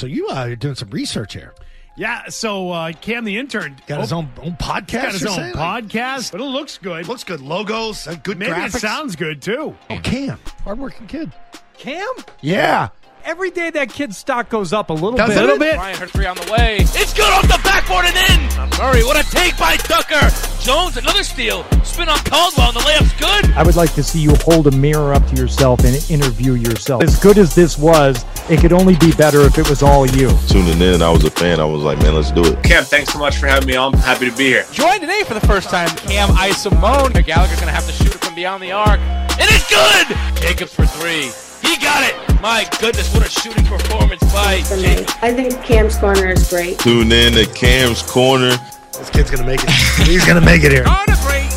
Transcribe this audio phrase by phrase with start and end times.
[0.00, 1.52] So you uh, are doing some research here.
[1.94, 5.02] Yeah, so uh, Cam the intern Got his oh, own own podcast.
[5.02, 5.54] got his own saying?
[5.54, 7.06] Like, podcast, but it looks good.
[7.06, 7.42] looks good.
[7.42, 8.76] Logos, uh, good Maybe graphics.
[8.76, 9.76] it sounds good too.
[9.90, 11.32] Oh, Cam, hardworking kid.
[11.76, 12.08] Cam?
[12.40, 12.88] Yeah.
[13.26, 15.36] Every day that kid's stock goes up a little Doesn't bit.
[15.36, 15.76] A little bit.
[15.76, 16.78] Bryant, her three on the way.
[16.80, 18.78] It's good off the backboard and in.
[18.78, 20.49] Murray, what a take by Tucker.
[20.60, 21.64] Jones, another steal.
[21.84, 23.50] Spin on Caldwell, and the layup's good.
[23.56, 27.02] I would like to see you hold a mirror up to yourself and interview yourself.
[27.02, 30.30] As good as this was, it could only be better if it was all you.
[30.48, 31.00] tuning in.
[31.00, 31.60] I was a fan.
[31.60, 32.62] I was like, man, let's do it.
[32.62, 33.94] Cam, thanks so much for having me on.
[33.94, 34.66] I'm happy to be here.
[34.70, 37.24] Joined today for the first time, Cam Isimone.
[37.24, 39.00] Gallagher's going to have to shoot it from beyond the arc.
[39.00, 40.42] And it's good.
[40.42, 41.30] Jacobs for three.
[41.66, 42.40] He got it.
[42.42, 44.96] My goodness, what a shooting performance by for me.
[44.96, 45.14] Jacobs.
[45.22, 46.78] I think Cam's corner is great.
[46.78, 48.56] Tune in to Cam's Corner.
[49.00, 49.70] This kid's gonna make it.
[50.06, 50.84] He's gonna make it here.
[50.86, 51.48] On a break.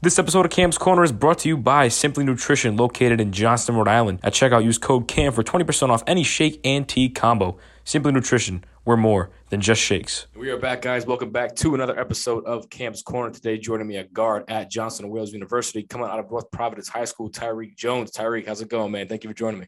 [0.00, 3.74] This episode of Cam's Corner is brought to you by Simply Nutrition, located in Johnston,
[3.74, 4.20] Rhode Island.
[4.22, 7.58] At checkout, use code CAM for 20% off any shake and tea combo.
[7.82, 10.28] Simply Nutrition, we're more than just shakes.
[10.36, 11.06] We are back, guys.
[11.06, 13.32] Welcome back to another episode of Cam's Corner.
[13.32, 16.88] Today, joining me a guard at Johnson and Wales University, coming out of North Providence
[16.88, 18.12] High School, Tyreek Jones.
[18.12, 19.08] Tyreek, how's it going, man?
[19.08, 19.66] Thank you for joining me.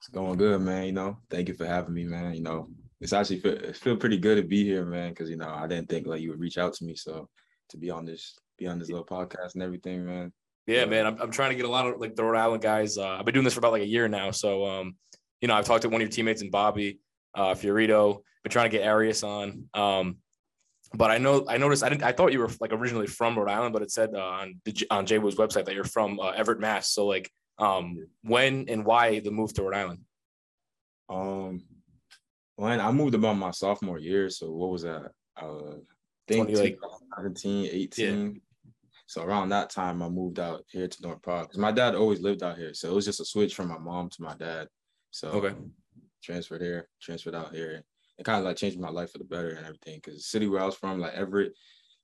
[0.00, 0.84] It's going good, man.
[0.84, 2.34] You know, thank you for having me, man.
[2.34, 2.68] You know,
[3.00, 5.10] it's actually feel, it feel pretty good to be here, man.
[5.10, 7.28] Because you know, I didn't think like you would reach out to me, so
[7.70, 10.32] to be on this, be on this little podcast and everything, man.
[10.66, 11.06] Yeah, man.
[11.06, 12.98] I'm, I'm trying to get a lot of like the Rhode Island guys.
[12.98, 14.30] Uh, I've been doing this for about like a year now.
[14.30, 14.96] So, um,
[15.40, 17.00] you know, I've talked to one of your teammates in Bobby,
[17.34, 18.22] uh, Fiorito.
[18.42, 19.64] Been trying to get Arias on.
[19.74, 20.18] Um,
[20.94, 22.02] but I know I noticed I didn't.
[22.02, 24.72] I thought you were like originally from Rhode Island, but it said uh, on the,
[24.72, 26.90] J- on Jay website that you're from uh, Everett, Mass.
[26.90, 30.00] So, like, um, when and why the move to Rhode Island?
[31.08, 31.62] Um,
[32.60, 35.12] when I moved about my sophomore year, so what was that?
[35.40, 38.40] Uh, I think 20, like- 2017, 18.
[39.06, 42.20] So around that time, I moved out here to North Park because my dad always
[42.20, 44.68] lived out here, so it was just a switch from my mom to my dad.
[45.10, 45.56] So Okay.
[46.22, 47.82] transferred here, transferred out here.
[48.18, 49.96] It kind of like changed my life for the better and everything.
[49.96, 51.54] Because the city where I was from, like Everett,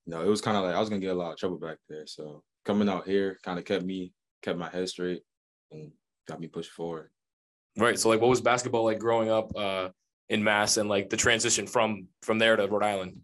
[0.06, 1.58] you know, it was kind of like I was gonna get a lot of trouble
[1.58, 2.06] back there.
[2.06, 5.22] So coming out here kind of kept me, kept my head straight,
[5.70, 5.92] and
[6.26, 7.10] got me pushed forward.
[7.76, 7.98] Right.
[7.98, 9.90] So, like, what was basketball like growing up uh,
[10.28, 13.20] in Mass and like the transition from from there to Rhode Island?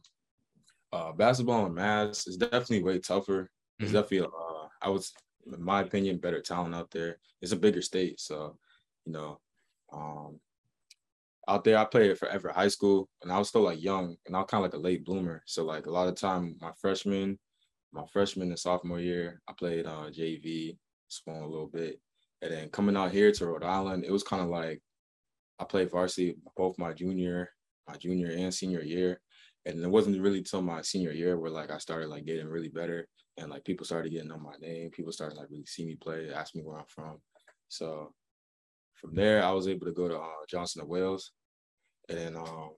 [0.92, 3.50] Uh, basketball in mass is definitely way tougher.
[3.80, 3.94] It's Mhm.
[3.94, 5.12] definitely, uh, I was,
[5.46, 7.18] in my opinion, better talent out there.
[7.40, 8.58] It's a bigger state, so
[9.06, 9.40] you know,
[9.92, 10.40] um,
[11.48, 14.36] out there I played for Everett High School, and I was still like young, and
[14.36, 15.42] I was kind of like a late bloomer.
[15.46, 17.38] So like a lot of time, my freshman,
[17.92, 22.00] my freshman and sophomore year, I played uh, JV, swung a little bit,
[22.42, 24.82] and then coming out here to Rhode Island, it was kind of like
[25.58, 27.50] I played varsity both my junior,
[27.88, 29.20] my junior and senior year.
[29.64, 32.68] And it wasn't really till my senior year where like I started like getting really
[32.68, 34.90] better and like people started getting on my name.
[34.90, 37.18] People started like really see me play, ask me where I'm from.
[37.68, 38.12] So
[38.94, 41.32] from there, I was able to go to uh, Johnson and Wales,
[42.08, 42.70] and then um,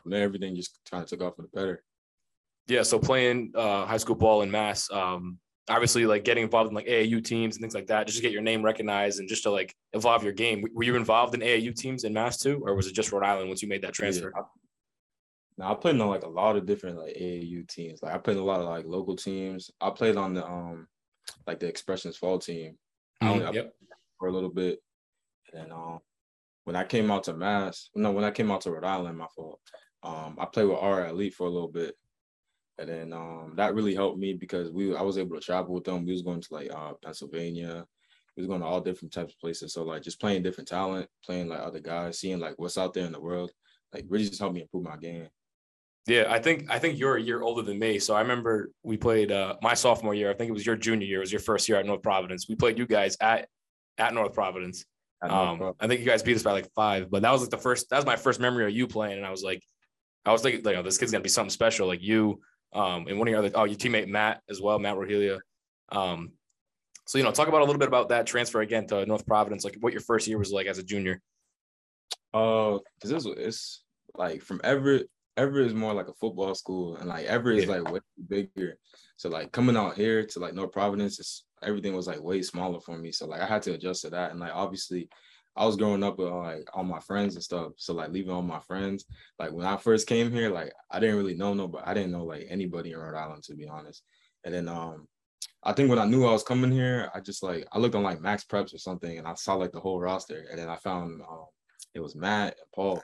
[0.00, 1.82] from there everything just kind of took off for the better.
[2.66, 5.38] Yeah, so playing uh, high school ball in Mass, um,
[5.70, 8.32] obviously like getting involved in like AAU teams and things like that, just to get
[8.32, 10.64] your name recognized and just to like evolve your game.
[10.74, 13.48] Were you involved in AAU teams in Mass too, or was it just Rhode Island
[13.48, 14.32] once you made that transfer?
[14.34, 14.42] Yeah.
[15.58, 18.00] Now I played on like a lot of different like AAU teams.
[18.02, 19.70] Like I played a lot of like local teams.
[19.80, 20.86] I played on the um
[21.46, 22.78] like the Expressions fall team.
[23.20, 23.74] I only- Mhm, I Yep.
[24.18, 24.78] for a little bit.
[25.52, 25.98] And then um
[26.64, 29.26] when I came out to Mass, no, when I came out to Rhode Island, my
[29.34, 29.58] fault.
[30.02, 31.96] Um, I played with R Elite for a little bit.
[32.78, 35.84] And then um that really helped me because we I was able to travel with
[35.84, 36.06] them.
[36.06, 37.84] We was going to like uh Pennsylvania.
[38.36, 39.72] We was going to all different types of places.
[39.72, 43.04] So like just playing different talent, playing like other guys, seeing like what's out there
[43.04, 43.50] in the world,
[43.92, 45.28] like really just helped me improve my game.
[46.06, 47.98] Yeah, I think I think you're a year older than me.
[47.98, 50.30] So I remember we played uh, my sophomore year.
[50.30, 51.18] I think it was your junior year.
[51.18, 52.48] It was your first year at North Providence.
[52.48, 53.48] We played you guys at
[53.98, 54.86] at North Providence.
[55.20, 55.76] I know, Um, bro.
[55.80, 57.90] I think you guys beat us by like five, but that was like the first.
[57.90, 59.62] That was my first memory of you playing, and I was like,
[60.24, 61.88] I was thinking like, oh, this kid's gonna be something special.
[61.88, 62.40] Like you,
[62.72, 65.38] um, and one of your other, oh, your teammate Matt as well, Matt Rohelia.
[65.90, 66.32] Um,
[67.06, 69.64] so you know, talk about a little bit about that transfer again to North Providence,
[69.64, 71.20] like what your first year was like as a junior.
[72.34, 73.82] Uh, cause this it's
[74.14, 75.08] like from Everett.
[75.38, 77.78] Everett is more like a football school, and like Everett is Yeah.
[77.78, 78.76] like way bigger.
[79.16, 82.80] So like coming out here to like North Providence, it's everything was like way smaller
[82.80, 83.12] for me.
[83.12, 85.08] So like I had to adjust to that, and like obviously,
[85.58, 87.72] I was growing up with like all my friends and stuff.
[87.76, 89.04] So like leaving all my friends,
[89.40, 91.84] like when I first came here, like I didn't really know nobody.
[91.84, 94.04] I didn't know like anybody in Rhode Island to be honest.
[94.44, 95.08] And then um,
[95.64, 98.04] I think when I knew I was coming here, I just like I looked on
[98.04, 101.20] like MaxPreps or something, and I saw like the whole roster, and then I found
[101.22, 101.46] um,
[101.94, 103.02] it was Matt and Paul,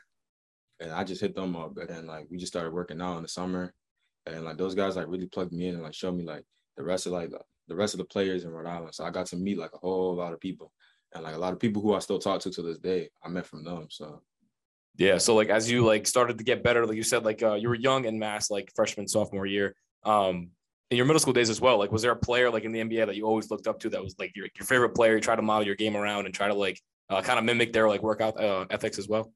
[0.79, 3.23] and I just hit them up, and then like we just started working out in
[3.23, 3.75] the summer,
[4.27, 6.45] and like those guys like really plugged me in and like showed me like
[6.77, 8.95] the rest of like the, the rest of the players in Rhode Island.
[8.95, 10.73] So I got to meet like a whole lot of people,
[11.15, 13.29] and like a lot of people who I still talk to to this day, I
[13.29, 13.87] met from them.
[13.91, 14.23] So
[14.97, 15.19] Yeah.
[15.19, 17.69] So like as you like started to get better, like you said, like uh, you
[17.69, 19.75] were young in mass, like freshman, sophomore year.
[20.05, 20.51] Um,
[20.91, 22.81] in your middle school days as well, like was there a player like in the
[22.81, 25.15] NBA that you always looked up to that was like your, your favorite player?
[25.15, 26.81] You try to model your game around and try to like
[27.11, 29.33] uh, kind of mimic their like workout uh, ethics as well.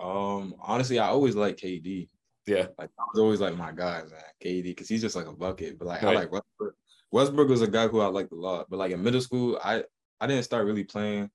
[0.00, 2.08] um honestly, I always like KD.
[2.46, 2.66] Yeah.
[2.78, 5.78] Like I was always like my guy, man, KD, because he's just like a bucket.
[5.78, 6.74] But like I like Westbrook.
[7.10, 8.66] Westbrook was a guy who I liked a lot.
[8.68, 9.84] But like in middle school, I
[10.20, 11.30] I didn't start really playing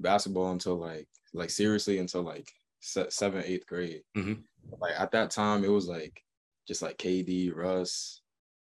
[0.00, 2.50] basketball until like like seriously until like
[2.80, 4.02] se- seventh, eighth grade.
[4.16, 4.42] Mhm.
[4.80, 6.22] Like at that time, it was like
[6.66, 8.22] just like KD, Russ,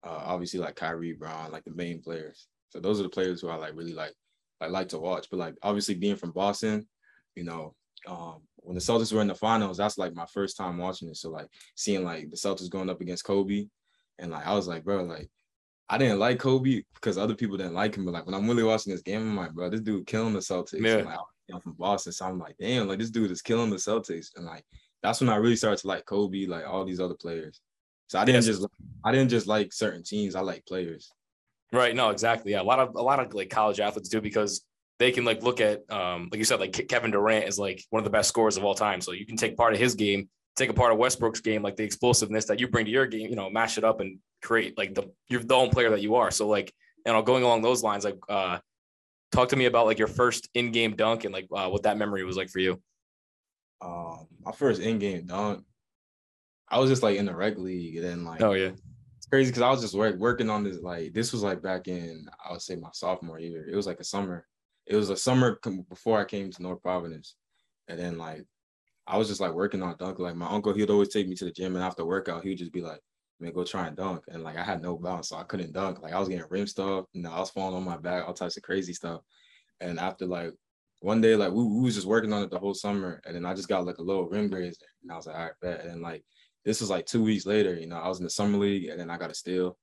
[0.06, 2.48] uh, obviously like Kyrie, Brown, like the main players.
[2.70, 4.14] So those are the players who I like really like
[4.62, 5.28] I like to watch.
[5.30, 6.88] But like obviously being from Boston,
[7.36, 7.76] you know,
[8.08, 11.18] um, when the Celtics were in the finals, that's like my first time watching it.
[11.18, 13.68] So like seeing like the Celtics going up against Kobe,
[14.20, 15.30] and like I was like, bro, like
[15.90, 18.06] I didn't like Kobe because other people didn't like him.
[18.06, 20.40] But like when I'm really watching this game, I'm like, bro, this dude killing the
[20.40, 20.82] Celtics.
[20.82, 20.98] Yeah.
[20.98, 21.20] And, like,
[21.54, 24.46] I'm from Boston, so I'm like, damn, like this dude is killing the Celtics, and
[24.46, 24.66] like
[25.04, 27.62] that's when I really started to like Kobe, like all these other players.
[28.08, 28.58] So I didn't Yes.
[28.58, 28.68] just
[29.04, 30.36] I didn't just like certain teams.
[30.36, 31.12] I like players.
[31.72, 31.96] Right.
[31.96, 32.52] No, exactly.
[32.52, 32.62] Yeah.
[32.62, 34.66] A lot of a lot of like college athletes do because
[34.98, 38.00] they can like look at um like you said like Kevin Durant is like one
[38.00, 39.02] of the best scorers of all time.
[39.02, 41.76] So you can take part of his game, take a part of Westbrook's game, like
[41.76, 44.78] the explosiveness that you bring to your game, you know, mash it up and create
[44.78, 46.32] like the you're the own player that you are.
[46.32, 46.74] So like
[47.06, 48.60] you know, going along those lines, like uh
[49.32, 52.24] talk to me about like your first in-game dunk and like uh, what that memory
[52.24, 52.82] was like for you.
[53.82, 55.66] Um, my first in-game dunk,
[56.70, 58.72] I was just like in the rec league, and then like Oh yeah.
[59.18, 60.80] it's crazy because I was just work, working on this.
[60.82, 63.68] Like this was like back in I would say my sophomore year.
[63.70, 64.48] It was like a summer.
[64.86, 65.60] It was a summer
[65.90, 67.36] before I came to North Providence,
[67.88, 68.46] and then like
[69.08, 70.20] I was just like working on dunk.
[70.20, 72.58] Like my uncle, he'd always take me to the gym, and after workout, he would
[72.58, 73.02] just be like,
[73.40, 76.02] "Man, go try and dunk." And like I had no bounce, so I couldn't dunk.
[76.02, 78.34] Like I was getting rim stuff, you know, I was falling on my back, all
[78.34, 79.22] types of crazy stuff.
[79.82, 80.52] And after like
[81.02, 83.46] one day, like we, we was just working on it the whole summer, and then
[83.46, 85.86] I just got like a little rim graze, and I was like, "All right, bet."
[85.86, 86.24] And like
[86.64, 89.00] this was like two weeks later, you know, I was in the summer league, and
[89.00, 89.78] then I got a steal.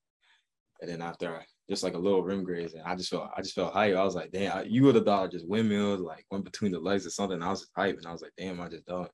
[0.81, 3.41] And then after I, just like a little rim graze, and I just felt I
[3.43, 3.95] just felt hype.
[3.95, 6.73] I was like, damn, I- you would have thought I just windmilled, like went between
[6.73, 7.41] the legs or something.
[7.43, 9.11] I was just hype, and I was like, damn, I just dunked.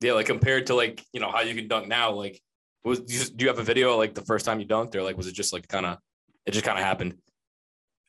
[0.00, 2.40] Yeah, like compared to like, you know, how you can dunk now, like
[2.84, 5.02] was do you, do you have a video like the first time you dunked or
[5.02, 5.98] like was it just like kind of
[6.46, 7.14] it just kind of happened?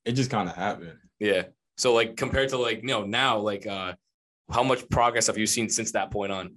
[0.05, 0.97] It just kind of happened.
[1.19, 1.43] Yeah.
[1.77, 3.93] So like compared to like you know now like uh
[4.51, 6.55] how much progress have you seen since that point on?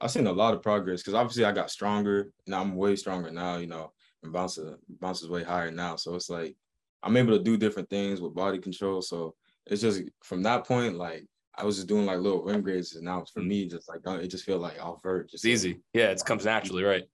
[0.00, 3.30] I've seen a lot of progress because obviously I got stronger and I'm way stronger
[3.30, 3.92] now, you know,
[4.22, 5.96] and bounces bounces way higher now.
[5.96, 6.56] So it's like
[7.02, 9.00] I'm able to do different things with body control.
[9.00, 9.34] So
[9.66, 11.26] it's just from that point, like
[11.58, 14.28] I was just doing like little rim grades, and now for me, just like it
[14.28, 15.30] just feel like off vert.
[15.32, 15.80] It's easy.
[15.94, 17.04] Yeah, it comes naturally, right?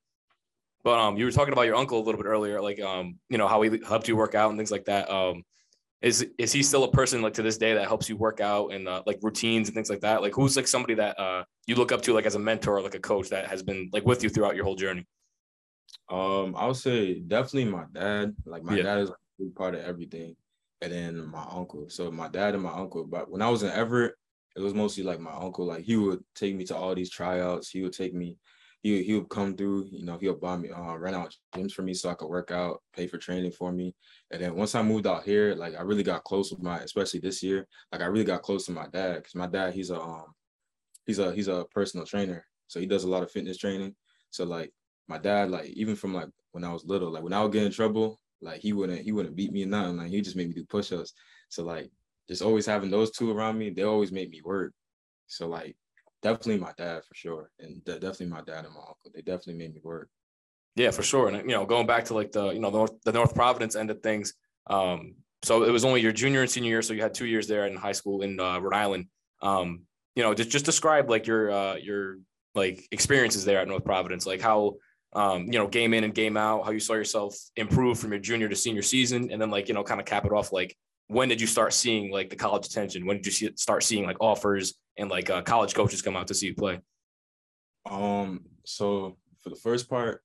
[0.84, 3.38] But um, you were talking about your uncle a little bit earlier, like um, you
[3.38, 5.08] know how he helped you work out and things like that.
[5.08, 5.44] Um,
[6.00, 8.72] is is he still a person like to this day that helps you work out
[8.72, 10.22] and uh, like routines and things like that?
[10.22, 12.82] Like who's like somebody that uh you look up to like as a mentor or
[12.82, 15.06] like a coach that has been like with you throughout your whole journey?
[16.08, 18.34] Um, I would say definitely my dad.
[18.44, 18.82] Like my Yeah.
[18.82, 20.34] dad is like a big part of everything,
[20.80, 21.88] and then my uncle.
[21.88, 23.04] So my dad and my uncle.
[23.04, 24.14] But when I was in Everett,
[24.56, 25.66] it was mostly like my uncle.
[25.66, 27.70] Like he would take me to all these tryouts.
[27.70, 28.36] He would take me.
[28.82, 29.88] He he would come through.
[29.90, 32.28] You know, he would buy me, uh, rent out gyms for me so I could
[32.28, 33.94] work out, pay for training for me.
[34.30, 37.20] And then once I moved out here, like I really got close with my, especially
[37.20, 37.66] this year.
[37.92, 40.26] Like I really got close to my dad because my dad he's a um
[41.06, 43.94] he's a he's a personal trainer, so he does a lot of fitness training.
[44.30, 44.72] So like
[45.08, 47.64] my dad, like even from like when I was little, like when I would get
[47.64, 49.96] in trouble, like he wouldn't he wouldn't beat me or nothing.
[49.96, 51.14] Like he just made me do push-ups.
[51.48, 51.90] So like
[52.32, 54.72] just always having those two around me, they always make me work.
[55.26, 55.76] So like
[56.22, 59.10] definitely my dad for sure, and de- definitely my dad and my uncle.
[59.14, 60.08] They definitely made me work.
[60.76, 61.28] Yeah, for sure.
[61.28, 63.76] And you know, going back to like the you know the North, the North Providence
[63.76, 64.34] end of things.
[64.68, 67.48] Um, so it was only your junior and senior year, so you had two years
[67.48, 69.06] there in high school in uh, Rhode Island.
[69.42, 69.82] Um,
[70.14, 72.18] you know, just just describe like your uh, your
[72.54, 74.76] like experiences there at North Providence, like how
[75.14, 78.20] um, you know game in and game out, how you saw yourself improve from your
[78.20, 80.76] junior to senior season, and then like you know kind of cap it off like
[81.12, 83.06] when did you start seeing like the college attention?
[83.06, 86.26] When did you see, start seeing like offers and like uh, college coaches come out
[86.28, 86.80] to see you play?
[87.88, 90.22] Um, so for the first part,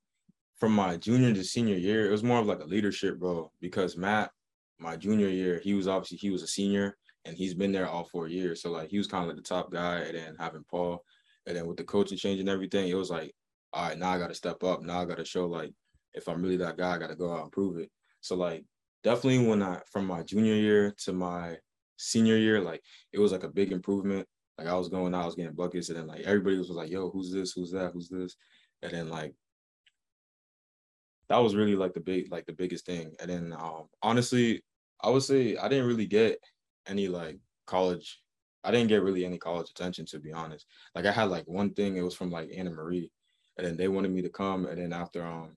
[0.56, 3.98] from my junior to senior year, it was more of like a leadership role because
[3.98, 4.32] Matt,
[4.80, 8.06] my junior year, he was obviously he was a senior and he's been there all
[8.06, 8.62] four years.
[8.62, 11.04] So like he was kind of like the top guy, and then having Paul,
[11.46, 13.34] and then with the coaching change and everything, it was like,
[13.74, 14.82] all right, now I got to step up.
[14.82, 15.74] Now I got to show like
[16.14, 17.92] if I'm really that guy, I got to go out and prove it.
[18.22, 18.64] So like
[19.04, 21.58] definitely when I from my junior year to my
[21.98, 22.82] senior year, like
[23.14, 24.28] it was like a big improvement.
[24.58, 27.10] Like I was going I was getting buckets, and then like everybody was like, "Yo,
[27.10, 27.54] who's this?
[27.54, 27.92] Who's that?
[27.94, 28.36] Who's this?"
[28.82, 29.34] And then like
[31.30, 33.14] that was really like the big, like the biggest thing.
[33.20, 34.64] And then um, honestly,
[35.02, 36.40] I would say I didn't really get
[36.88, 38.22] any like college.
[38.64, 40.66] I didn't get really any college attention to be honest.
[40.96, 41.98] Like I had like one thing.
[41.98, 43.08] It was from like Anna Maria,
[43.58, 44.66] and then they wanted me to come.
[44.66, 45.56] And then after um,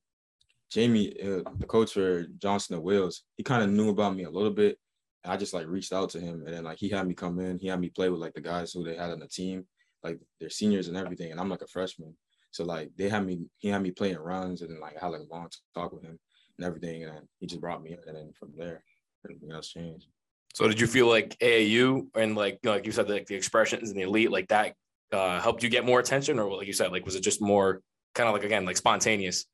[0.70, 4.30] Jamie, uh, the coach for Johnson and Wales, he kind of knew about me a
[4.30, 4.78] little bit.
[5.24, 7.58] I just like reached out to him, and then like he had me come in.
[7.58, 9.66] He had me play with like the guys who they had on the team,
[10.02, 11.30] like their seniors and everything.
[11.30, 12.16] And I'm like a freshman,
[12.52, 13.40] so like they had me.
[13.58, 16.04] He had me playing runs, and then like I had like a long talk with
[16.04, 16.18] him
[16.56, 17.04] and everything.
[17.04, 18.82] And he just brought me in, and then from there,
[19.24, 20.06] everything else changed.
[20.54, 23.34] So did you feel like AAU and like you know, like you said like the
[23.34, 24.74] expressions and the elite like that
[25.12, 27.82] uh, helped you get more attention, or like you said, like was it just more
[28.14, 29.46] kind of like again like spontaneous?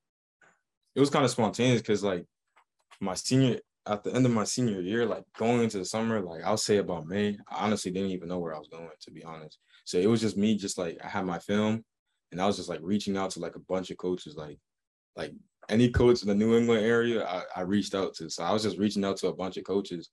[0.96, 2.24] It was kind of spontaneous because like
[3.00, 6.42] my senior at the end of my senior year, like going into the summer, like
[6.42, 9.22] I'll say about May, I honestly didn't even know where I was going to be
[9.22, 9.58] honest.
[9.84, 11.84] So it was just me, just like I had my film,
[12.32, 14.58] and I was just like reaching out to like a bunch of coaches, like
[15.16, 15.32] like
[15.68, 18.30] any coach in the New England area, I, I reached out to.
[18.30, 20.08] So I was just reaching out to a bunch of coaches,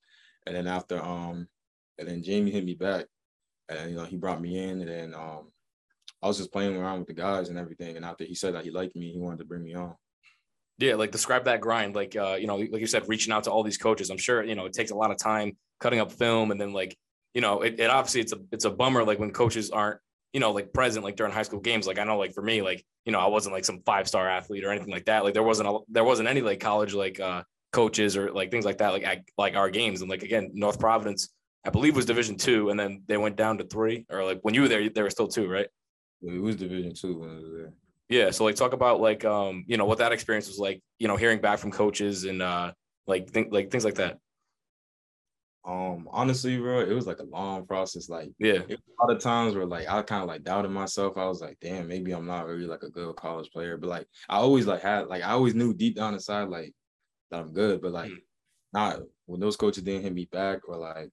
[0.46, 1.48] and then after um,
[1.98, 3.06] and then Jamie hit me back,
[3.70, 5.50] and you know he brought me in, and then um,
[6.22, 7.96] I was just playing around with the guys and everything.
[7.96, 9.94] And after he said that he liked me, he wanted to bring me on.
[10.78, 11.94] Yeah, like describe that grind.
[11.94, 14.10] Like uh, you know, like you said, reaching out to all these coaches.
[14.10, 16.72] I'm sure you know it takes a lot of time cutting up film, and then
[16.72, 16.96] like
[17.34, 20.00] you know, it, it obviously it's a it's a bummer like when coaches aren't
[20.32, 21.86] you know like present like during high school games.
[21.86, 24.28] Like I know like for me like you know I wasn't like some five star
[24.28, 25.24] athlete or anything like that.
[25.24, 28.64] Like there wasn't a, there wasn't any like college like uh coaches or like things
[28.64, 31.30] like that like at, like our games and like again North Providence
[31.66, 34.54] I believe was Division two and then they went down to three or like when
[34.54, 35.66] you were there there were still two right.
[36.22, 37.72] It was Division two when I was there.
[38.08, 41.08] Yeah, so like talk about like um you know what that experience was like, you
[41.08, 42.72] know, hearing back from coaches and uh
[43.06, 44.18] like think like things like that.
[45.66, 48.10] Um, honestly, bro, it was like a long process.
[48.10, 51.16] Like, yeah, a lot of times where like I kind of like doubted myself.
[51.16, 53.78] I was like, damn, maybe I'm not really like a good college player.
[53.78, 56.74] But like, I always like had like I always knew deep down inside like
[57.30, 57.80] that I'm good.
[57.80, 58.18] But like, mm.
[58.74, 61.08] not when those coaches didn't hit me back or like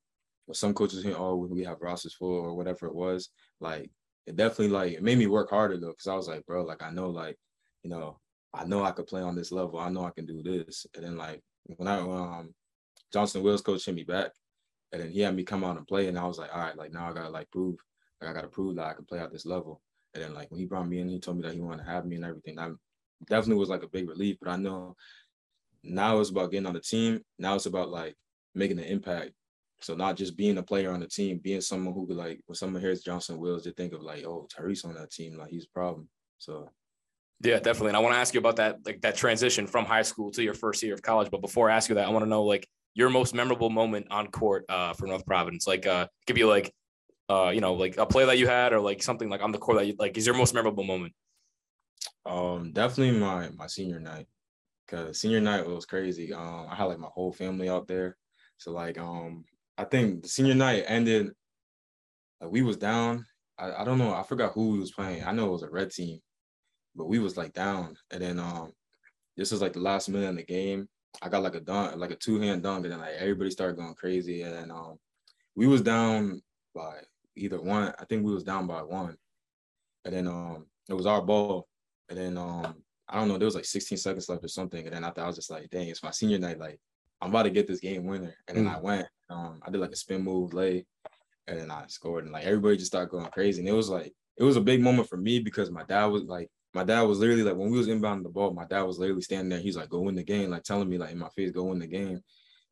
[0.45, 3.29] when some coaches hit, oh, we have rosters full or whatever it was.
[3.61, 3.89] Like,
[4.27, 6.81] it definitely like it made me work harder though, because I was like, bro, like
[6.81, 7.37] I know like
[7.83, 8.19] you know
[8.53, 9.79] I know I could play on this level.
[9.79, 10.85] I know I can do this.
[10.95, 11.41] And then like
[11.77, 12.53] when I um
[13.13, 14.31] Johnson Wales coach hit me back,
[14.91, 16.77] and then he had me come out and play, and I was like, all right,
[16.77, 17.77] like now I gotta like prove,
[18.21, 19.81] like I gotta prove that I can play at this level.
[20.13, 21.89] And then like when he brought me in, he told me that he wanted to
[21.89, 22.55] have me and everything.
[22.55, 22.71] That
[23.29, 24.37] definitely was like a big relief.
[24.41, 24.95] But I know
[25.83, 27.21] now it's about getting on the team.
[27.39, 28.15] Now it's about like
[28.53, 29.31] making an impact.
[29.81, 32.55] So not just being a player on the team, being someone who could like when
[32.55, 35.65] someone hears Johnson Wales, they think of like, oh, Tyrese on that team, like he's
[35.65, 36.07] a problem.
[36.37, 36.69] So
[37.43, 37.89] yeah, definitely.
[37.89, 40.43] And I want to ask you about that, like that transition from high school to
[40.43, 41.31] your first year of college.
[41.31, 44.07] But before I ask you that, I want to know like your most memorable moment
[44.11, 45.67] on court uh, for North Providence?
[45.67, 46.73] Like, uh, could be like,
[47.29, 49.57] uh, you know, like a play that you had, or like something like on the
[49.57, 50.17] court that you like.
[50.17, 51.13] Is your most memorable moment?
[52.25, 54.27] Um, definitely my my senior night,
[54.87, 56.33] cause senior night was crazy.
[56.33, 58.17] Um, I had like my whole family out there,
[58.57, 59.45] so like, um,
[59.81, 61.31] I think the senior night ended.
[62.39, 63.25] Like we was down.
[63.57, 64.13] I, I don't know.
[64.13, 65.23] I forgot who we was playing.
[65.23, 66.19] I know it was a red team,
[66.95, 68.73] but we was like down, and then um,
[69.35, 70.87] this was like the last minute in the game,
[71.21, 73.77] I got like a dunk, like a two hand dunk, and then like everybody started
[73.77, 74.43] going crazy.
[74.43, 74.99] And then um,
[75.55, 76.43] we was down
[76.75, 76.97] by
[77.35, 77.91] either one.
[77.97, 79.17] I think we was down by one,
[80.05, 81.67] and then um, it was our ball.
[82.07, 84.85] And then um, I don't know, there was like 16 seconds left or something.
[84.85, 86.59] And then after I was just like, dang, it's my senior night.
[86.59, 86.79] Like
[87.19, 88.35] I'm about to get this game winner.
[88.47, 88.75] And then mm.
[88.75, 89.07] I went.
[89.31, 90.85] Um, I did like a spin move lay,
[91.47, 92.25] and then I scored.
[92.25, 93.59] And like everybody just started going crazy.
[93.59, 96.23] And it was like it was a big moment for me because my dad was
[96.23, 98.97] like my dad was literally like when we was inbounding the ball, my dad was
[98.97, 99.59] literally standing there.
[99.59, 101.79] He's like, "Go win the game," like telling me like in my face, "Go win
[101.79, 102.21] the game."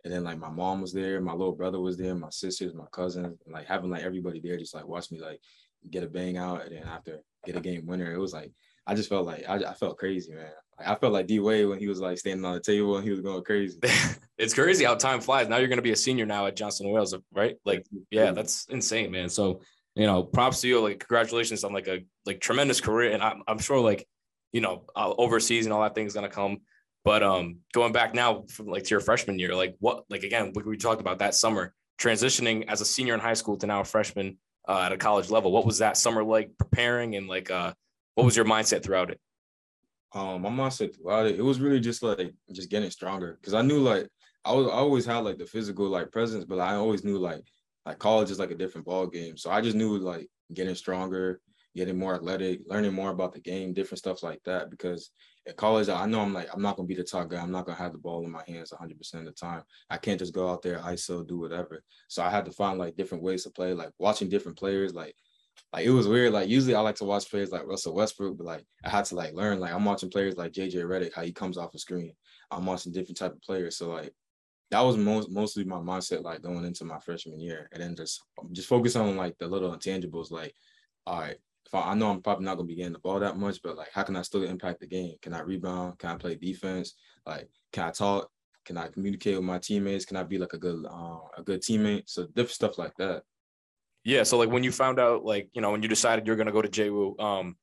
[0.04, 2.86] And then like my mom was there, my little brother was there, my sisters, my
[2.92, 5.42] cousins, and, like having like everybody there, just like watch me like
[5.90, 8.14] get a bang out, and then after get a game winner.
[8.14, 8.52] It was like
[8.90, 10.50] I just felt like I, I felt crazy, man.
[10.80, 13.04] Like, I felt like D Wade when he was like standing on the table and
[13.04, 13.78] he was going crazy.
[14.40, 15.48] it's crazy how time flies.
[15.48, 17.56] Now you're gonna be a senior now at Johnson Wales, right?
[17.66, 19.30] Like, yeah, that's insane, man.
[19.30, 19.62] So
[19.96, 20.82] you know, props to you.
[20.82, 24.08] Like, congratulations on like a like tremendous career, and I'm I'm sure like
[24.52, 26.62] you know uh, overseas and all that thing's gonna come.
[27.06, 30.52] But um, going back now from like to your freshman year, like what like again
[30.56, 33.82] we, we talked about that summer transitioning as a senior in high school to now
[33.82, 35.52] a freshman uh, at a college level.
[35.52, 37.74] What was that summer like preparing and like uh,
[38.20, 39.20] what was your mindset throughout it?
[40.14, 43.62] Um, my mindset throughout it, it was really just like just getting stronger because I
[43.62, 44.10] knew like
[44.44, 47.46] I was I always had like the physical like presence, but I always knew like
[47.86, 49.38] like college is like a different ball game.
[49.38, 51.40] So I just knew like getting stronger,
[51.78, 54.70] getting more athletic, learning more about the game, different stuff like that.
[54.70, 55.12] Because
[55.48, 57.42] at college, I know I'm like I'm not gonna be the top guy.
[57.42, 59.64] I'm not gonna have the ball in my hands 100 percent of the time.
[59.90, 61.84] I can't just go out there ISO do whatever.
[62.10, 65.16] So I had to find like different ways to play, like watching different players, like.
[65.72, 66.34] Like it was weird.
[66.34, 69.16] Like usually I like to watch players like Russell Westbrook, but like I had to
[69.16, 69.60] like learn.
[69.60, 72.14] Like I'm watching players like JJ Redick, how he comes off the screen.
[72.50, 73.78] I'm watching different type of players.
[73.78, 74.14] So like
[74.72, 78.22] that was most mostly my mindset like going into my freshman year, and then just
[78.52, 80.32] just focus on like the little intangibles.
[80.32, 80.54] Like,
[81.06, 83.38] all right, if I, I know I'm probably not gonna be getting the ball that
[83.38, 85.16] much, but like, how can I still impact the game?
[85.22, 86.00] Can I rebound?
[86.00, 86.96] Can I play defense?
[87.26, 88.30] Like, can I talk?
[88.66, 90.06] Can I communicate with my teammates?
[90.06, 92.04] Can I be like a good uh, a good teammate?
[92.08, 93.24] So different stuff like that.
[94.10, 94.24] Yeah.
[94.24, 96.62] So like when you found out, like you know, when you decided you're gonna go
[96.62, 97.56] to JWU, um,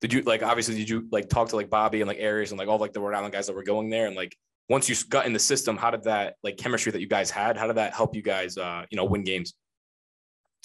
[0.00, 2.58] did you like obviously did you like talk to like Bobby and like Arias and
[2.58, 4.36] like all like the Rhode Island guys that were going there and like
[4.68, 7.56] once you got in the system, how did that like chemistry that you guys had,
[7.56, 9.54] how did that help you guys uh, you know, win games?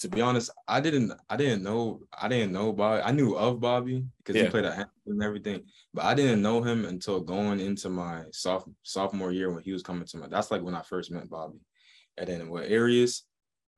[0.00, 3.02] To be honest, I didn't I didn't know I didn't know Bobby.
[3.02, 4.44] I knew of Bobby because Yeah.
[4.44, 8.24] he played at Hampton and everything, but I didn't know him until going into my
[8.32, 10.26] soph- sophomore year when he was coming to my.
[10.28, 11.58] That's like when I first met Bobby,
[12.16, 13.24] and then with Arias,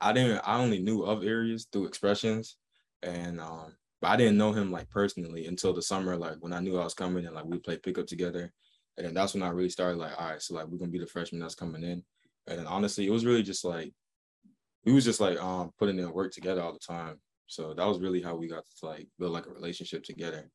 [0.02, 0.40] I didn't.
[0.44, 2.56] I only knew of Arias through expressions,
[3.02, 6.60] and um, but I didn't know him like personally until the summer, like when I
[6.60, 8.52] knew I was coming and like we played pickup together,
[8.96, 10.98] and then that's when I really started like, all right, so like we're gonna be
[10.98, 12.02] the freshman that's coming in,
[12.48, 13.92] and then honestly, it was really just like
[14.84, 17.20] we was just like um putting in work together all the time.
[17.46, 20.50] So that was really how we got to like build like a relationship together.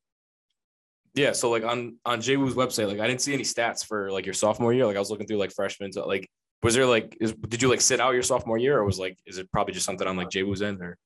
[1.14, 1.32] Yeah.
[1.32, 4.34] So like on on JWU's website, like I didn't see any stats for like your
[4.34, 4.86] sophomore year.
[4.86, 5.92] Like I was looking through like freshmen.
[5.92, 6.28] So like
[6.62, 9.16] was there like is, did you like sit out your sophomore year or was like
[9.26, 10.96] is it probably just something on like JWU's end or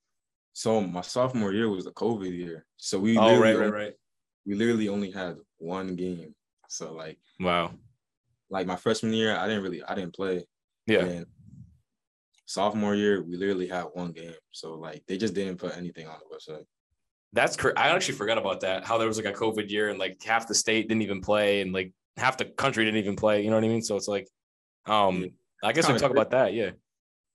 [0.55, 2.65] So my sophomore year was the COVID year.
[2.77, 3.95] So we Oh literally right, right, right.
[4.47, 6.35] we literally only had one game.
[6.69, 7.73] So like Wow.
[8.51, 10.45] like my freshman year, I didn't really I didn't play.
[10.87, 11.05] Yeah.
[11.05, 11.27] And
[12.47, 14.35] sophomore year, we literally had one game.
[14.53, 16.65] So like they just didn't put anything on the website.
[17.35, 18.85] That's cr- I actually forgot about that.
[18.85, 21.63] How there was like a COVID year and like half the state didn't even play
[21.63, 23.43] and like half the country didn't even play.
[23.43, 23.81] You know what I mean?
[23.83, 24.29] So it's like,
[24.87, 25.31] um,
[25.63, 26.55] I guess we Kinda talk about that.
[26.55, 26.71] Yeah.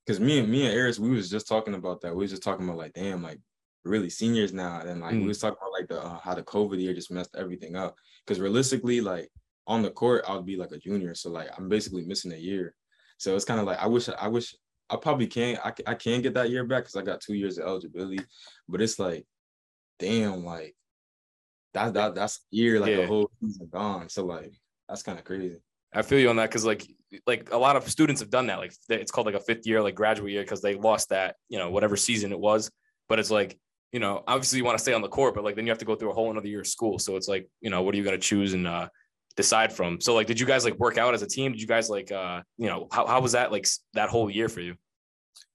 [0.06, 2.16] Cause me and me and Eris, we was just talking about that.
[2.16, 3.40] We was just talking about like, damn, like
[3.84, 4.80] really seniors now.
[4.82, 5.22] And like Mm.
[5.22, 7.96] we was talking about like the uh, how the COVID year just messed everything up.
[8.26, 9.30] Cause realistically, like
[9.66, 11.14] on the court, I would be like a junior.
[11.14, 12.74] So like I'm basically missing a year.
[13.18, 14.56] So it's kind of like I wish I wish
[14.90, 17.58] I probably can't I, I can get that year back because I got two years
[17.58, 18.20] of eligibility.
[18.70, 19.26] But it's like,
[20.00, 20.76] damn, like
[21.74, 23.00] that that that's year like Yeah.
[23.00, 24.08] a whole season gone.
[24.08, 24.54] So like
[24.88, 25.58] that's kind of crazy.
[25.94, 26.86] I feel you on that because like
[27.26, 28.60] like a lot of students have done that.
[28.60, 31.58] Like it's called like a fifth year, like graduate year, because they lost that you
[31.58, 32.70] know whatever season it was.
[33.10, 33.58] But it's like
[33.94, 35.80] you know obviously you want to stay on the court, but like then you have
[35.80, 37.00] to go through a whole another year of school.
[37.00, 38.90] So it's like you know what are you gonna choose and uh,
[39.38, 40.02] decide from?
[40.02, 41.54] So like did you guys like work out as a team?
[41.54, 44.50] Did you guys like uh you know how how was that like that whole year
[44.50, 44.76] for you?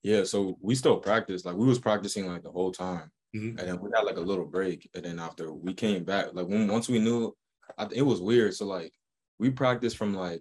[0.03, 1.45] Yeah, so we still practice.
[1.45, 3.59] Like we was practicing like the whole time, Mhm.
[3.59, 6.47] and then we had like a little break, and then after we came back, like
[6.49, 7.37] when once we knew,
[7.77, 8.55] I, it was weird.
[8.55, 8.92] So like
[9.43, 10.41] we practiced from like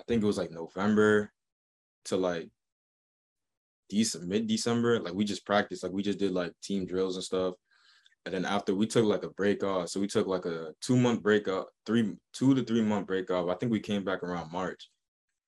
[0.00, 1.32] I think it was like November
[2.06, 2.48] to like
[3.88, 4.98] December, mid December.
[4.98, 7.54] Like we just practiced, like we just did like team drills and stuff.
[8.26, 10.96] And then after we took like a break off, so we took like a two
[10.96, 13.48] month break off, three two to three month break off.
[13.48, 14.90] I think we came back around March.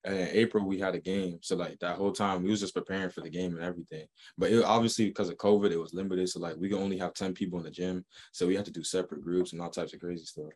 [0.05, 1.39] And in April we had a game.
[1.41, 4.05] So like that whole time we was just preparing for the game and everything.
[4.37, 6.29] But it obviously because of COVID, it was limited.
[6.29, 8.05] So like we could only have 10 people in the gym.
[8.31, 10.53] So we had to do separate groups and all types of crazy stuff.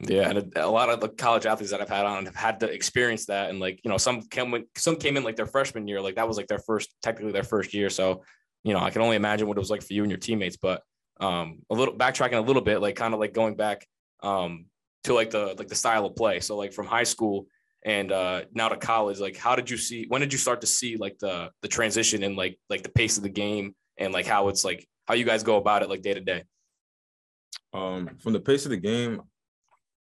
[0.00, 2.60] Yeah, and a, a lot of the college athletes that I've had on have had
[2.60, 5.88] to experience that, and like you know, some came some came in like their freshman
[5.88, 7.90] year, like that was like their first, technically their first year.
[7.90, 8.22] So,
[8.62, 10.56] you know, I can only imagine what it was like for you and your teammates.
[10.56, 10.82] But
[11.20, 13.86] um, a little backtracking a little bit, like kind of like going back
[14.22, 14.66] um
[15.04, 16.38] to like the like the style of play.
[16.40, 17.46] So like from high school
[17.84, 20.06] and uh now to college, like how did you see?
[20.06, 23.16] When did you start to see like the the transition and like like the pace
[23.16, 26.02] of the game and like how it's like how you guys go about it like
[26.02, 26.44] day to day?
[27.74, 29.22] Um, from the pace of the game,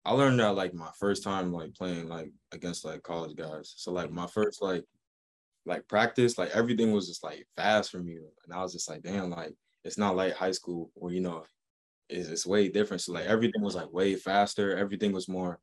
[0.06, 3.74] I learned that like my first time like playing like against like college guys.
[3.76, 4.84] So like my first like
[5.64, 8.14] like practice, like everything was just like fast for me.
[8.14, 11.44] And I was just like, damn, like it's not like high school where you know
[12.08, 13.00] it's, it's way different.
[13.00, 14.76] So like everything was like way faster.
[14.76, 15.58] Everything was more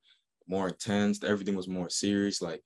[0.46, 1.24] more intense.
[1.24, 2.42] Everything was more serious.
[2.42, 2.62] Like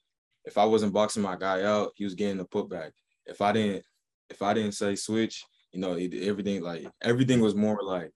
[0.46, 2.90] if I wasn't boxing my guy out, he was getting a putback.
[3.28, 3.84] If I didn't
[4.32, 8.12] if I didn't say switch, you know, everything like everything was more like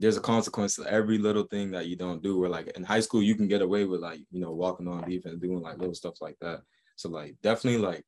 [0.00, 2.38] there's a consequence to every little thing that you don't do.
[2.38, 5.08] Where like in high school, you can get away with like, you know, walking on
[5.08, 6.62] defense, doing like little stuff like that.
[6.96, 8.02] So like definitely like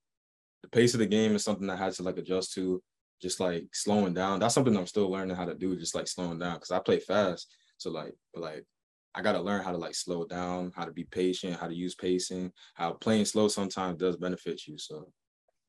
[0.63, 2.83] the pace of the game is something I had to like adjust to,
[3.21, 4.41] just like slowing down.
[4.41, 6.59] That's something I'm still learning how to do, just like slowing down.
[6.59, 7.55] Cause I play fast.
[7.77, 8.65] So like, like
[9.15, 11.95] I gotta learn how to like slow down, how to be patient, how to use
[11.95, 14.79] pacing, how playing slow sometimes does benefit you.
[14.79, 15.13] So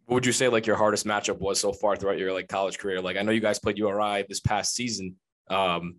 [0.06, 2.78] what would you say like your hardest matchup was so far throughout your like college
[2.78, 3.02] career?
[3.02, 5.18] Like I know you guys played URI this past season.
[5.50, 5.98] Um,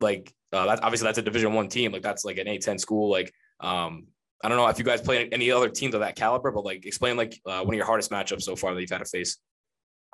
[0.00, 1.92] like uh, that obviously that's a Division One team.
[1.92, 3.10] Like that's like an A10 school.
[3.10, 4.06] Like um,
[4.42, 6.86] I don't know if you guys play any other teams of that caliber, but like
[6.86, 9.38] explain like uh, one of your hardest matchups so far that you've had to face.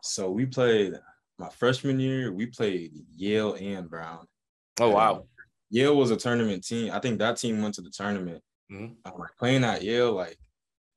[0.03, 0.95] so we played
[1.39, 4.27] my freshman year, we played Yale and Brown.
[4.81, 5.27] Oh And wow,
[5.71, 6.91] Yale was a tournament team.
[6.93, 8.43] I think that team went to the tournament.
[8.73, 8.97] Mhm.
[9.05, 10.37] Like playing at Yale, like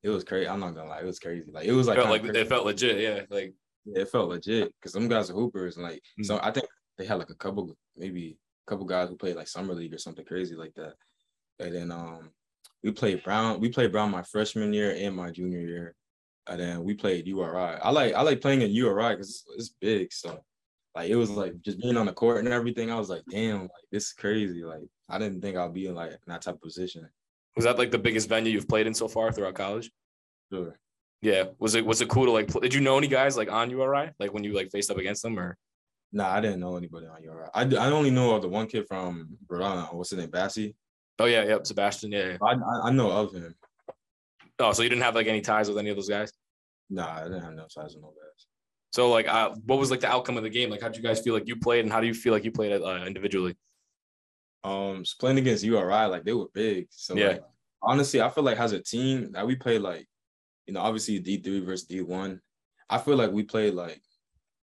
[0.01, 0.47] it was crazy.
[0.47, 1.51] I'm not gonna lie, it was crazy.
[1.51, 2.39] Like it was like felt like crazy.
[2.39, 2.99] it felt legit.
[2.99, 3.53] Yeah, like
[3.85, 6.25] Yeah, it felt legit because some guys are hoopers and like Mm.
[6.25, 8.37] so I think they had like a couple maybe
[8.69, 10.93] couple guys who played like summer league or something crazy like that.
[11.59, 12.31] And then um
[12.83, 13.59] we played Brown.
[13.59, 15.95] We played Brown my freshman year and my junior year.
[16.47, 17.79] And then we played URI.
[17.81, 20.13] I like I like playing in URI because it's, it's big.
[20.13, 20.39] So
[20.95, 22.91] like it was like just being on the court and everything.
[22.91, 24.63] I was like, damn, like this is crazy.
[24.63, 27.07] Like I didn't think I'd be in like in that type of position.
[27.55, 29.91] was that like the biggest venue you've played in so far throughout college?
[30.51, 30.79] Sure.
[31.21, 31.45] Yeah.
[31.59, 32.47] Was it was it cool to like?
[32.47, 34.11] Pl- did you know any guys like on URI?
[34.19, 35.57] Like when you like faced up against them, or
[36.11, 37.49] Nah, I didn't know anybody on URI.
[37.53, 39.87] I, I only know of the one kid from Rhode Island.
[39.91, 40.29] What's his name?
[40.29, 40.73] Bassie.
[41.19, 42.11] oh yeah, yep, Sebastian.
[42.11, 42.29] Yeah.
[42.29, 42.37] yeah.
[42.41, 43.53] I, I know of him.
[44.57, 46.31] Oh, so you didn't have like any ties with any of those guys?
[46.89, 48.47] Nah, I didn't have no ties with no guys.
[48.91, 50.69] So like, uh, what was like the outcome of the game?
[50.71, 52.43] Like, how did you guys feel like you played, and how do you feel like
[52.43, 53.55] you played uh, individually?
[54.63, 56.87] Um, playing against URI, like they were big.
[56.89, 57.27] So Yeah.
[57.27, 57.43] like,
[57.81, 60.07] honestly, I feel like as a team that we played like,
[60.65, 62.41] you know, obviously D three versus D one.
[62.89, 64.01] I feel like we played like,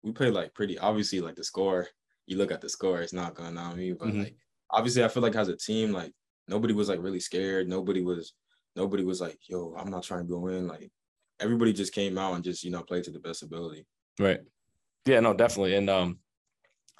[0.06, 0.78] we played like pretty.
[0.78, 1.88] Obviously, like the score.
[2.26, 3.92] You look at the score, it's not going on me.
[3.92, 4.18] But Mhm.
[4.24, 4.36] like,
[4.70, 6.12] obviously, I feel like as a team, like
[6.48, 7.68] nobody was like really scared.
[7.68, 8.34] Nobody was,
[8.76, 10.68] nobody was like, yo, I'm not trying to go in.
[10.68, 10.90] Like
[11.40, 13.84] everybody just came out and just you know played to the best ability.
[14.18, 14.40] Right.
[15.06, 15.74] Yeah, no, definitely.
[15.74, 16.20] And um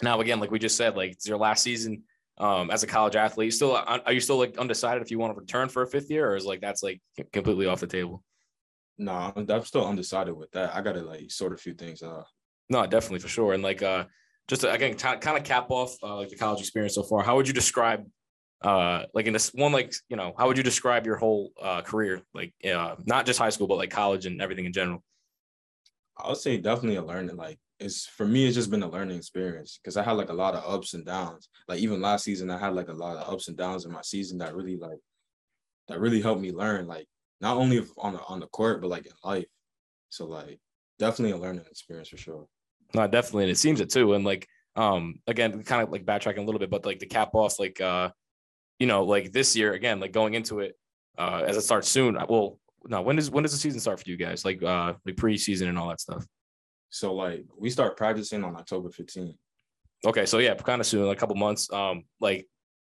[0.03, 2.03] now again, like we just said, like it's your last season
[2.39, 3.55] um as a college athlete.
[3.55, 6.29] Still are you still like undecided if you want to return for a fifth year
[6.29, 7.01] or is like that's like
[7.33, 8.25] completely off the table?
[8.99, 10.75] No, I'm, I'm still undecided with that.
[10.75, 12.27] I gotta like sort a few things out.
[12.69, 13.53] No, definitely for sure.
[13.53, 14.05] And like uh
[14.49, 17.23] just to, again t- kind of cap off uh, like the college experience so far.
[17.23, 18.05] How would you describe
[18.63, 21.83] uh like in this one like you know how would you describe your whole uh
[21.83, 25.05] career like uh not just high school but like college and everything in general
[26.19, 27.37] I would say definitely a learning.
[27.37, 30.35] Like it's for me, it's just been a learning experience because I had like a
[30.35, 31.49] lot of ups and downs.
[31.69, 34.03] Like even last season, I had like a lot of ups and downs in my
[34.03, 34.99] season that really like
[35.89, 36.87] that really helped me learn.
[36.87, 37.07] Like
[37.41, 39.47] not only on the on the court, but like in life.
[40.09, 40.59] So like
[40.99, 42.47] definitely a learning experience for sure.
[42.95, 44.15] No, definitely, and it seems it too.
[44.15, 47.31] And like, um, again, kind of like backtracking a little bit, but like the cap
[47.35, 48.11] off, like, uh,
[48.79, 50.77] you know, like this year again, like going into it,
[51.19, 52.19] uh, as it starts soon.
[52.29, 54.45] Well, no, when does when does the season start for you guys?
[54.45, 56.27] Like, uh, like preseason and all that stuff.
[56.91, 59.37] So like we start practicing on October 15th.
[60.05, 61.73] Okay, so yeah, kind of soon, like a couple months.
[61.73, 62.47] Um, like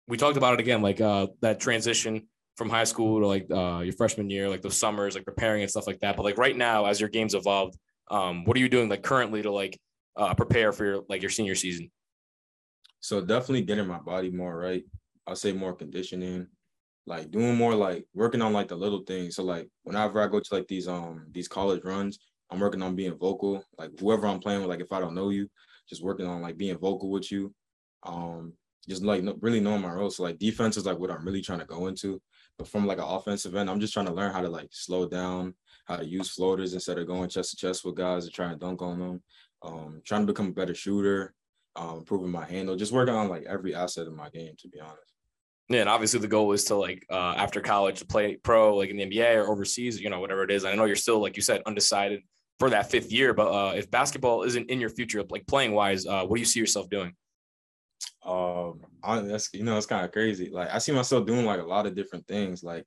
[0.08, 2.28] we talked about it again, like uh, that transition
[2.58, 5.72] from high school to like uh your freshman year, like those summers, like preparing and
[5.72, 6.16] stuff like that.
[6.16, 7.78] But like right now, as your games evolved,
[8.10, 9.80] um, what are you doing like currently to like
[10.18, 11.92] uh prepare for your like your senior season?
[13.00, 14.84] So definitely getting my body more right.
[15.28, 16.48] I'll say more conditioning,
[17.06, 19.36] like doing more like working on like the little things.
[19.36, 22.96] So like whenever I go to like these um these college runs, I'm working on
[22.96, 23.64] being vocal.
[23.78, 25.50] Like whoever I'm playing with, like if I don't know you,
[25.90, 27.54] just working on like being vocal with you.
[28.04, 28.54] Um,
[28.88, 30.12] just like no, really knowing my role.
[30.12, 32.22] So like defense is like what I'm really trying to go into.
[32.58, 35.08] But from like an offensive end, I'm just trying to learn how to like slow
[35.08, 38.52] down, how to use floaters instead of going chest to chest with guys and trying
[38.52, 39.24] to dunk on them.
[39.64, 41.34] Um, trying to become a better shooter,
[41.76, 44.80] um, improving my handle, just working on like every asset of my game, to be
[44.80, 45.14] honest.
[45.70, 48.90] Yeah, and obviously the goal is to like uh, after college to play pro, like
[48.90, 50.64] in the NBA or overseas, you know, whatever it is.
[50.64, 52.22] I know you're still, like you said, undecided
[52.60, 56.06] for that fifth year, but uh, if basketball isn't in your future, like playing wise,
[56.06, 57.14] uh, what do you see yourself doing?
[58.24, 60.50] Um, I, that's you know, it's kind of crazy.
[60.52, 62.64] Like I see myself doing like a lot of different things.
[62.64, 62.86] Like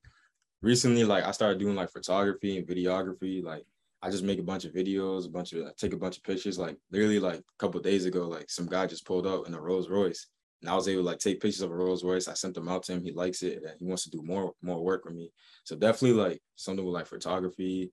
[0.63, 3.43] recently, like I started doing like photography and videography.
[3.43, 3.65] Like
[4.01, 6.23] I just make a bunch of videos, a bunch of I take a bunch of
[6.23, 6.59] pictures.
[6.59, 9.61] Like literally, like a couple days ago, like some guy just pulled up in a
[9.61, 10.29] Rolls Royce,
[10.63, 12.29] and I was able to like take pictures of a Rolls Royce.
[12.29, 13.03] I sent them out to him.
[13.03, 15.33] He likes it, and he wants to do more more work with me.
[15.65, 17.93] So definitely like something with like photography,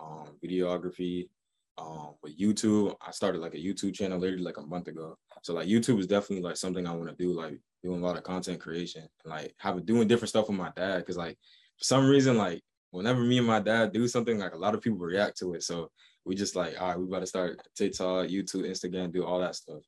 [0.00, 1.28] um, videography.
[1.76, 5.18] Um, with YouTube, I started like a YouTube channel literally like a month ago.
[5.42, 8.16] So like YouTube is definitely like something I want to do, like doing a lot
[8.16, 11.04] of content creation and like having doing different stuff with my dad.
[11.04, 11.36] Cause like
[11.76, 12.62] for some reason, like
[12.94, 15.62] whenever me and my dad do something, like a lot of people react to it.
[15.62, 15.90] So
[16.24, 19.82] we just like, all right, we better start TikTok, YouTube, Instagram, do all that stuff.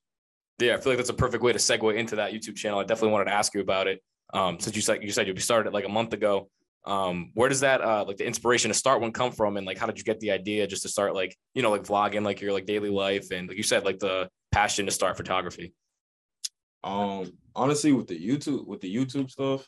[0.59, 2.79] Yeah, I feel like that's a perfect way to segue into that YouTube channel.
[2.79, 4.03] I definitely wanted to ask you about it.
[4.33, 6.49] Um, since you said you said you started like a month ago.
[6.85, 9.57] Um, where does that uh like the inspiration to start one come from?
[9.57, 11.83] And like how did you get the idea just to start like, you know, like
[11.83, 15.15] vlogging like your like daily life and like you said, like the passion to start
[15.15, 15.73] photography?
[16.83, 19.67] Um, honestly, with the YouTube, with the YouTube stuff,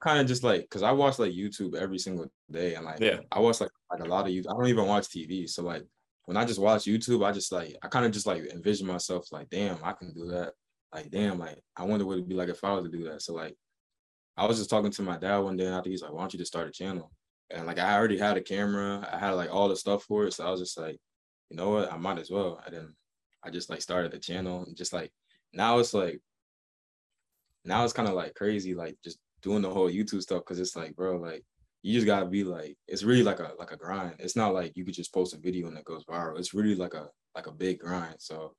[0.00, 3.20] kind of just like because I watch like YouTube every single day, and like Yeah.
[3.30, 4.50] I watch like like a lot of YouTube.
[4.50, 5.84] I don't even watch TV, so like
[6.26, 9.30] when I just watch YouTube, I just like I kind of just like envision myself
[9.30, 10.54] like, damn, I can do that.
[10.92, 13.22] Like, damn, like I wonder what it'd be like if I was to do that.
[13.22, 13.54] So like,
[14.36, 16.20] I was just talking to my dad one day, and I think he's like, why
[16.20, 17.10] don't you just start a channel?
[17.50, 20.32] And like I already had a camera, I had like all the stuff for it,
[20.32, 20.98] so I was just like,
[21.50, 22.60] you know what, I might as well.
[22.64, 22.94] And then
[23.42, 25.12] I just like started the channel, and just like
[25.52, 26.20] now it's like
[27.64, 30.74] now it's kind of like crazy, like just doing the whole YouTube stuff because it's
[30.74, 31.44] like, bro, like
[31.82, 34.14] you just gotta be like, it's really like a like a grind.
[34.18, 36.38] It's not like you could just post a video and it goes viral.
[36.38, 38.16] It's really like a like a big grind.
[38.18, 38.54] So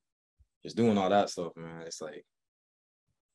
[0.64, 2.24] just doing all that stuff, man, it's like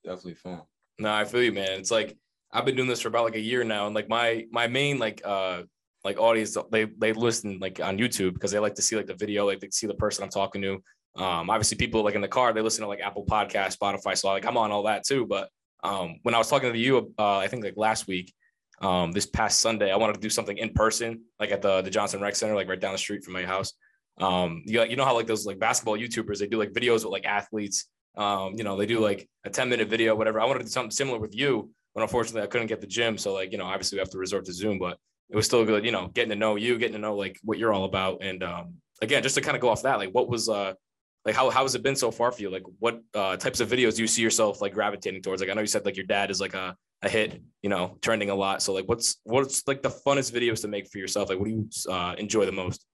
[0.04, 0.62] definitely fun.
[0.98, 1.80] No, I feel you, man.
[1.80, 2.16] It's like
[2.52, 4.98] I've been doing this for about like a year now, and like my my main
[4.98, 5.62] like uh
[6.04, 9.14] like audience they they listen like on YouTube because they like to see like the
[9.14, 10.74] video, like they see the person I'm talking to.
[11.16, 14.28] Um, obviously people like in the car they listen to like Apple Podcast, Spotify, so
[14.28, 15.26] like I'm on all that too.
[15.26, 15.48] But
[15.82, 18.32] um, when I was talking to you, uh, I think like last week,
[18.80, 21.90] um, this past Sunday, I wanted to do something in person, like at the the
[21.90, 23.74] Johnson Rec Center, like right down the street from my house.
[24.18, 27.12] Um, you you know how like those like basketball YouTubers they do like videos with
[27.12, 27.86] like athletes.
[28.16, 30.40] Um, you know they do like a 10 minute video, whatever.
[30.40, 33.18] I wanted to do something similar with you, but unfortunately I couldn't get the gym.
[33.18, 35.64] So like you know obviously we have to resort to Zoom, but it was still
[35.64, 35.84] good.
[35.84, 38.42] You know getting to know you, getting to know like what you're all about, and
[38.42, 40.74] um, again just to kind of go off that, like what was uh
[41.24, 42.50] like how how has it been so far for you?
[42.50, 45.42] Like what uh, types of videos do you see yourself like gravitating towards?
[45.42, 47.98] Like I know you said like your dad is like a a hit, you know,
[48.02, 48.62] trending a lot.
[48.62, 51.28] So like what's what's like the funnest videos to make for yourself?
[51.28, 52.86] Like what do you uh, enjoy the most?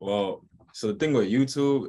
[0.00, 1.88] Well, so the thing with YouTube,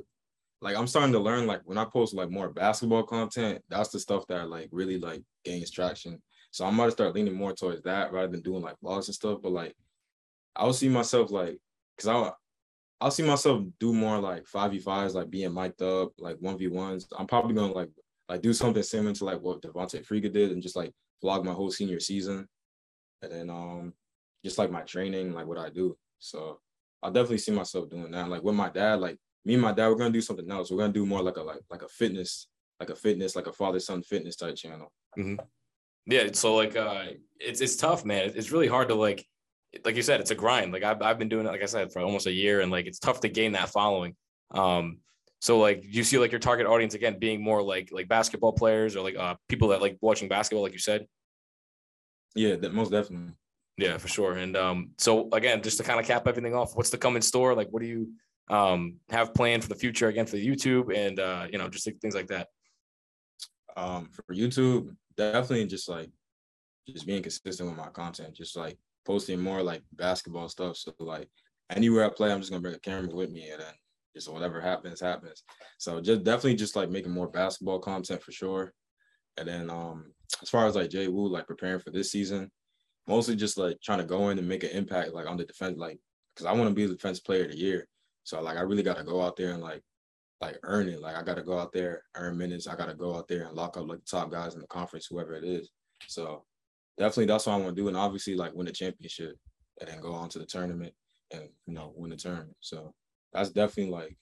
[0.61, 3.99] like I'm starting to learn like when I post like more basketball content, that's the
[3.99, 6.21] stuff that like really like gains traction.
[6.51, 9.39] So I'm gonna start leaning more towards that rather than doing like vlogs and stuff.
[9.41, 9.75] But like
[10.55, 11.59] I'll see myself like
[11.95, 12.31] because I
[13.01, 16.57] I'll see myself do more like five v fives, like being mic'd up, like one
[16.57, 17.07] v ones.
[17.17, 17.89] I'm probably gonna like
[18.29, 21.51] like do something similar to like what Devontae Friga did, and just like vlog my
[21.51, 22.47] whole senior season,
[23.23, 23.93] and then um
[24.45, 25.97] just like my training, like what I do.
[26.19, 26.59] So
[27.01, 28.29] I'll definitely see myself doing that.
[28.29, 30.69] Like with my dad, like me and my dad, we're gonna do something else.
[30.69, 32.47] We're gonna do more like a like like a fitness,
[32.79, 34.91] like a fitness, like a father son fitness type channel.
[35.17, 35.43] Mm-hmm.
[36.05, 37.05] Yeah, so like uh,
[37.39, 38.31] it's it's tough, man.
[38.35, 39.25] It's really hard to like
[39.85, 40.73] like you said, it's a grind.
[40.73, 42.87] Like I've, I've been doing it, like I said, for almost a year and like,
[42.87, 44.15] it's tough to gain that following.
[44.51, 44.99] Um,
[45.39, 48.51] so like, do you see like your target audience again, being more like, like basketball
[48.51, 51.07] players or like, uh, people that like watching basketball, like you said.
[52.35, 53.33] Yeah, that most definitely.
[53.77, 54.33] Yeah, for sure.
[54.33, 57.21] And, um, so again, just to kind of cap everything off, what's the come in
[57.21, 57.55] store?
[57.55, 58.11] Like, what do you,
[58.49, 61.87] um, have planned for the future again for the YouTube and, uh, you know, just
[61.87, 62.47] like, things like that.
[63.77, 66.09] Um, for YouTube, definitely just like,
[66.87, 70.77] just being consistent with my content, just like posting more like basketball stuff.
[70.77, 71.29] So like
[71.69, 73.73] anywhere I play, I'm just gonna bring a camera with me and then
[74.15, 75.43] just whatever happens, happens.
[75.77, 78.73] So just definitely just like making more basketball content for sure.
[79.37, 82.51] And then um as far as like Jay Wu, like preparing for this season,
[83.07, 85.77] mostly just like trying to go in and make an impact like on the defense,
[85.77, 85.99] like
[86.35, 87.87] because I want to be the defense player of the year.
[88.23, 89.81] So like I really gotta go out there and like
[90.41, 91.01] like earn it.
[91.01, 92.67] Like I gotta go out there, earn minutes.
[92.67, 95.05] I gotta go out there and lock up like the top guys in the conference,
[95.05, 95.69] whoever it is.
[96.07, 96.43] So
[96.97, 97.87] definitely that's what I want to do.
[97.87, 99.35] And obviously like win the championship
[99.79, 100.93] and then go on to the tournament
[101.31, 102.55] and you know win the tournament.
[102.59, 102.93] So
[103.33, 104.17] that's definitely like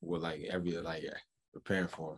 [0.00, 1.04] what like every like
[1.52, 2.16] preparing for.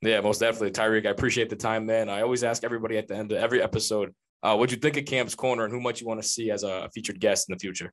[0.00, 0.72] Yeah, most definitely.
[0.72, 2.08] Tyreek, I appreciate the time, man.
[2.08, 5.04] I always ask everybody at the end of every episode, uh, what you think of
[5.04, 7.58] Cam's Corner and who much you want to see as a featured guest in the
[7.60, 7.92] future?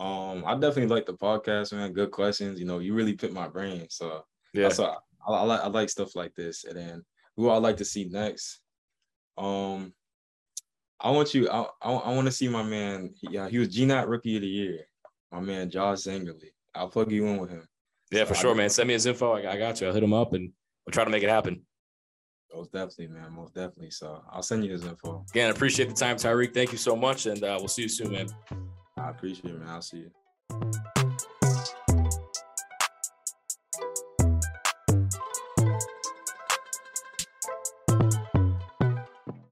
[0.00, 1.92] Um, I definitely like the podcast, man.
[1.92, 2.58] Good questions.
[2.58, 3.86] You know, you really put my brain.
[3.90, 4.94] So yeah, so
[5.28, 6.64] I, I, I like stuff like this.
[6.64, 7.04] And then
[7.36, 8.60] who I like to see next.
[9.38, 9.92] Um,
[11.00, 11.48] I want you.
[11.48, 13.14] I I, I want to see my man.
[13.22, 14.80] Yeah, he was GNAC Rookie of the Year.
[15.30, 16.50] My man Josh Zangerly.
[16.74, 17.66] I'll plug you in with him.
[18.10, 18.70] Yeah, for sure, man.
[18.70, 19.32] Send me his info.
[19.32, 19.86] I, I got you.
[19.86, 20.50] I'll hit him up and
[20.86, 21.62] we'll try to make it happen.
[22.54, 23.32] Most definitely, man.
[23.32, 23.90] Most definitely.
[23.90, 25.24] So I'll send you his info.
[25.30, 26.54] Again, appreciate the time, Tyreek.
[26.54, 28.28] Thank you so much, and uh, we'll see you soon, man.
[28.96, 29.68] I appreciate it, man.
[29.68, 30.70] I'll see you.